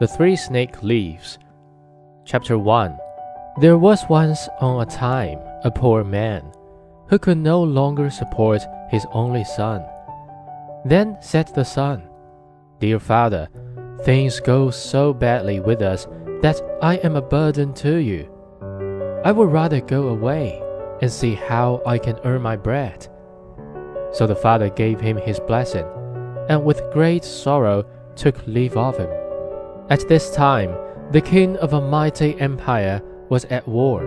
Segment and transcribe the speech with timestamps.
[0.00, 1.40] The Three Snake Leaves.
[2.24, 2.96] Chapter 1
[3.60, 6.52] There was once on a time a poor man
[7.08, 9.84] who could no longer support his only son.
[10.84, 12.04] Then said the son,
[12.78, 13.48] Dear father,
[14.04, 16.06] things go so badly with us
[16.42, 18.30] that I am a burden to you.
[19.24, 20.62] I would rather go away
[21.02, 23.08] and see how I can earn my bread.
[24.12, 25.86] So the father gave him his blessing,
[26.48, 29.10] and with great sorrow took leave of him.
[29.90, 30.76] At this time,
[31.12, 34.02] the king of a mighty empire was at war,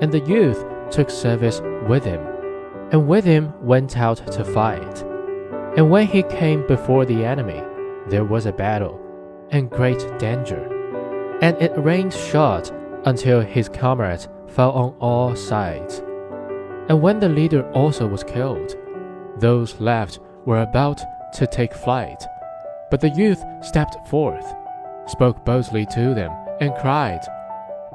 [0.00, 2.24] and the youth took service with him,
[2.92, 5.02] and with him went out to fight.
[5.76, 7.60] And when he came before the enemy,
[8.06, 9.00] there was a battle,
[9.50, 10.62] and great danger.
[11.42, 12.70] And it rained shot
[13.04, 16.00] until his comrades fell on all sides.
[16.88, 18.76] And when the leader also was killed,
[19.38, 21.00] those left were about
[21.34, 22.22] to take flight.
[22.88, 24.54] But the youth stepped forth
[25.08, 27.20] spoke boldly to them, and cried,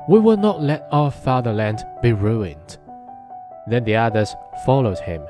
[0.09, 2.77] We will not let our fatherland be ruined.
[3.67, 5.23] Then the others followed him,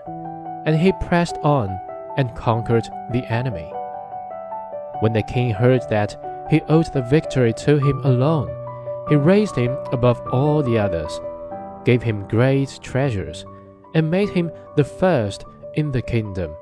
[0.66, 1.80] and he pressed on
[2.17, 3.72] and conquered the enemy.
[5.00, 6.16] When the king heard that
[6.50, 8.50] he owed the victory to him alone,
[9.09, 11.20] he raised him above all the others,
[11.84, 13.45] gave him great treasures,
[13.94, 16.56] and made him the first in the kingdom.